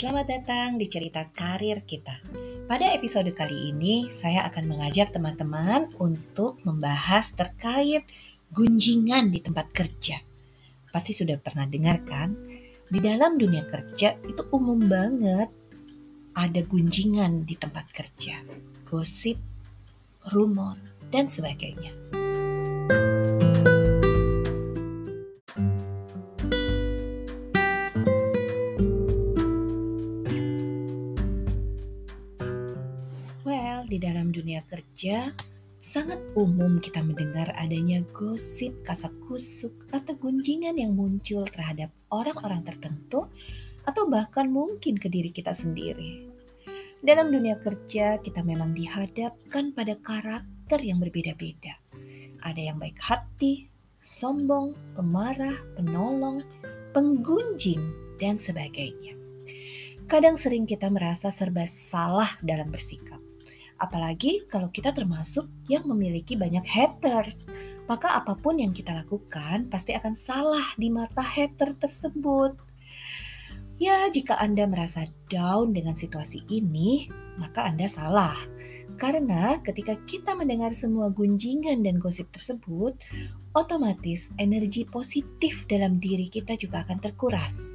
[0.00, 2.24] Selamat datang di cerita karir kita.
[2.64, 8.08] Pada episode kali ini, saya akan mengajak teman-teman untuk membahas terkait
[8.48, 10.24] gunjingan di tempat kerja.
[10.88, 12.32] Pasti sudah pernah dengar kan?
[12.88, 15.52] Di dalam dunia kerja itu umum banget
[16.32, 18.40] ada gunjingan di tempat kerja.
[18.88, 19.36] Gosip,
[20.32, 20.80] rumor,
[21.12, 22.19] dan sebagainya.
[33.90, 35.34] Di dalam dunia kerja,
[35.82, 43.26] sangat umum kita mendengar adanya gosip, kasak kusuk, atau gunjingan yang muncul terhadap orang-orang tertentu,
[43.90, 46.30] atau bahkan mungkin ke diri kita sendiri.
[47.02, 51.74] Dalam dunia kerja, kita memang dihadapkan pada karakter yang berbeda-beda.
[52.46, 53.66] Ada yang baik hati,
[53.98, 56.44] sombong, pemarah, penolong,
[56.92, 57.80] penggunjing,
[58.20, 59.16] dan sebagainya.
[60.10, 63.19] Kadang sering kita merasa serba salah dalam bersikap.
[63.80, 67.48] Apalagi kalau kita termasuk yang memiliki banyak haters,
[67.88, 72.52] maka apa pun yang kita lakukan pasti akan salah di mata hater tersebut.
[73.80, 77.08] Ya, jika Anda merasa down dengan situasi ini,
[77.40, 78.36] maka Anda salah.
[79.00, 82.92] Karena ketika kita mendengar semua gunjingan dan gosip tersebut,
[83.56, 87.72] otomatis energi positif dalam diri kita juga akan terkuras.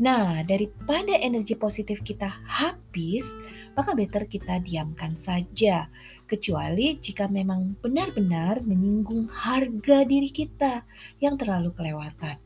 [0.00, 3.36] Nah, daripada energi positif kita habis,
[3.76, 5.92] maka better kita diamkan saja.
[6.24, 10.88] Kecuali jika memang benar-benar menyinggung harga diri kita
[11.20, 12.40] yang terlalu kelewatan.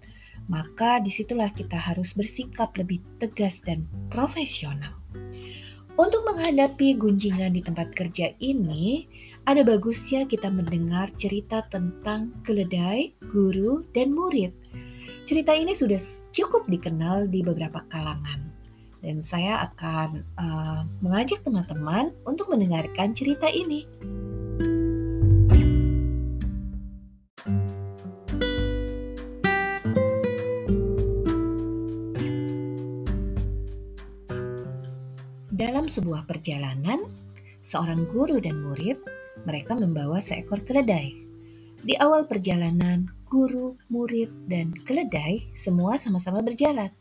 [0.50, 4.98] Maka di situlah kita harus bersikap lebih tegas dan profesional.
[5.94, 9.06] Untuk menghadapi gunjingan di tempat kerja ini,
[9.46, 14.50] ada bagusnya kita mendengar cerita tentang keledai, guru, dan murid
[15.24, 15.96] Cerita ini sudah
[16.30, 18.52] cukup dikenal di beberapa kalangan,
[19.00, 23.88] dan saya akan uh, mengajak teman-teman untuk mendengarkan cerita ini.
[35.54, 37.08] Dalam sebuah perjalanan,
[37.64, 39.00] seorang guru dan murid
[39.48, 41.14] mereka membawa seekor keledai.
[41.84, 46.94] Di awal perjalanan, guru, murid, dan keledai semua sama-sama berjalan.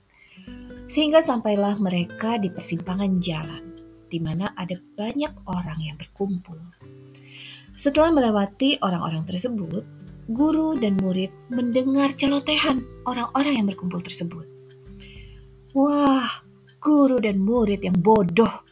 [0.89, 3.77] Sehingga sampailah mereka di persimpangan jalan,
[4.09, 6.57] di mana ada banyak orang yang berkumpul.
[7.77, 9.85] Setelah melewati orang-orang tersebut,
[10.33, 14.49] guru dan murid mendengar celotehan orang-orang yang berkumpul tersebut.
[15.77, 16.25] Wah,
[16.81, 18.65] guru dan murid yang bodoh.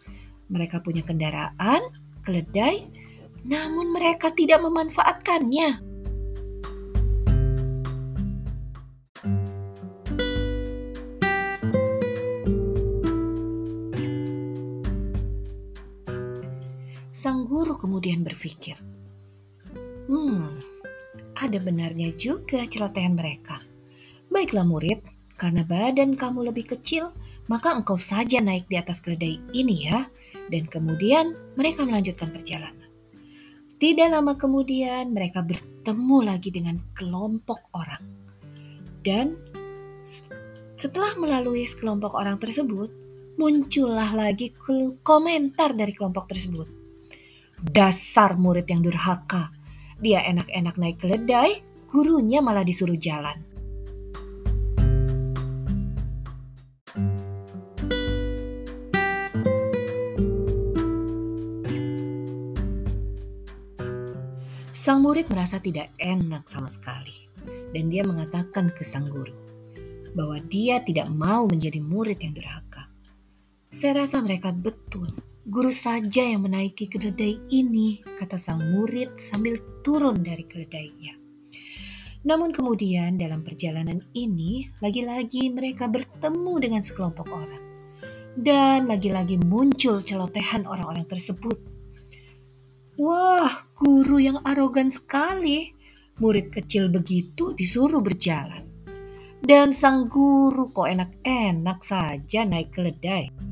[0.49, 1.81] Mereka punya kendaraan,
[2.25, 2.89] keledai,
[3.45, 5.90] namun mereka tidak memanfaatkannya.
[17.21, 18.81] Sang guru kemudian berpikir,
[20.09, 20.57] "Hmm,
[21.37, 23.61] ada benarnya juga celotehan mereka.
[24.33, 25.05] Baiklah murid,
[25.37, 27.13] karena badan kamu lebih kecil,
[27.45, 30.09] maka engkau saja naik di atas keledai ini ya."
[30.49, 32.89] Dan kemudian mereka melanjutkan perjalanan.
[33.77, 38.01] Tidak lama kemudian mereka bertemu lagi dengan kelompok orang.
[39.05, 39.37] Dan
[40.73, 42.89] setelah melalui kelompok orang tersebut,
[43.37, 44.57] muncullah lagi
[45.05, 46.81] komentar dari kelompok tersebut.
[47.61, 49.53] Dasar murid yang durhaka.
[50.01, 53.37] Dia enak-enak naik keledai, gurunya malah disuruh jalan.
[64.73, 67.29] Sang murid merasa tidak enak sama sekali,
[67.77, 69.37] dan dia mengatakan ke sang guru
[70.17, 72.89] bahwa dia tidak mau menjadi murid yang durhaka.
[73.69, 80.21] Saya rasa mereka betul Guru saja yang menaiki keledai ini, kata sang murid sambil turun
[80.21, 81.17] dari keledainya.
[82.21, 87.63] Namun kemudian dalam perjalanan ini, lagi-lagi mereka bertemu dengan sekelompok orang.
[88.37, 91.57] Dan lagi-lagi muncul celotehan orang-orang tersebut.
[93.01, 95.73] Wah, guru yang arogan sekali.
[96.21, 98.61] Murid kecil begitu disuruh berjalan.
[99.41, 103.50] Dan sang guru kok enak-enak saja naik keledai.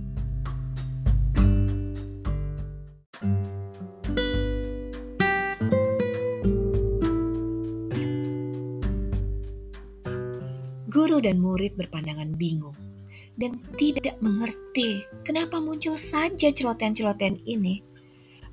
[11.19, 12.75] Dan murid berpandangan bingung
[13.39, 17.79] dan tidak mengerti kenapa muncul saja celotehan-celotehan ini.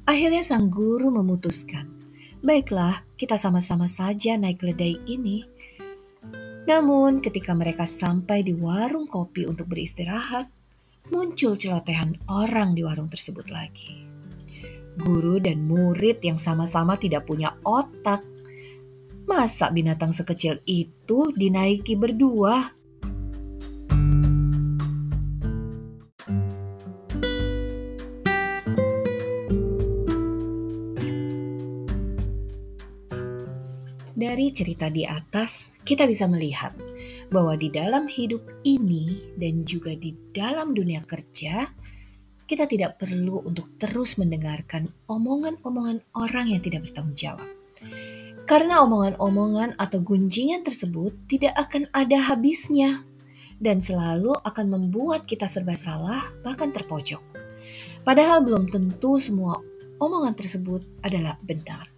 [0.06, 1.90] Akhirnya sang guru memutuskan,
[2.38, 5.42] baiklah kita sama-sama saja naik keledai ini.
[6.70, 10.46] Namun ketika mereka sampai di warung kopi untuk beristirahat,
[11.10, 14.06] muncul celotehan orang di warung tersebut lagi.
[14.96, 18.22] Guru dan murid yang sama-sama tidak punya otak.
[19.26, 22.70] Masa binatang sekecil itu dinaiki berdua?
[34.14, 36.78] Dari cerita di atas, kita bisa melihat
[37.26, 41.67] bahwa di dalam hidup ini dan juga di dalam dunia kerja,
[42.46, 47.55] kita tidak perlu untuk terus mendengarkan omongan-omongan orang yang tidak bertanggung jawab.
[48.46, 53.02] Karena omongan-omongan atau gunjingan tersebut tidak akan ada habisnya
[53.58, 57.19] dan selalu akan membuat kita serba salah bahkan terpojok.
[58.06, 59.58] Padahal belum tentu semua
[59.98, 61.90] omongan tersebut adalah benar.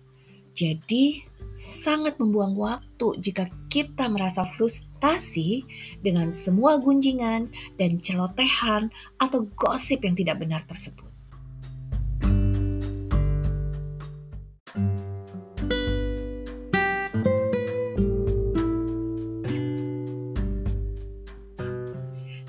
[0.57, 1.23] Jadi,
[1.59, 5.63] sangat membuang waktu jika kita merasa frustasi
[6.03, 8.91] dengan semua gunjingan dan celotehan
[9.21, 11.18] atau gosip yang tidak benar tersebut.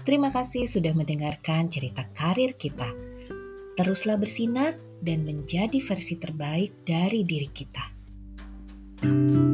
[0.08, 2.90] Terima kasih sudah mendengarkan cerita karir kita.
[3.76, 7.86] Teruslah bersinar dan menjadi versi terbaik dari diri kita.
[9.00, 9.49] thank you